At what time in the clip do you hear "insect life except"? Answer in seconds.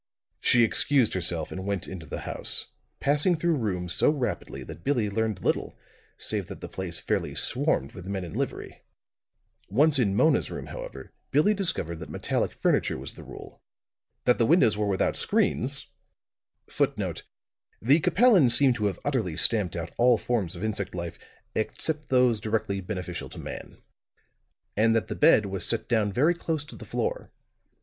20.63-22.09